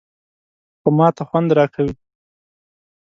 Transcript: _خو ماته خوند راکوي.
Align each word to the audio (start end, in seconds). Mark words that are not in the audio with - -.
_خو 0.79 0.87
ماته 0.97 1.23
خوند 1.29 1.49
راکوي. 1.57 1.93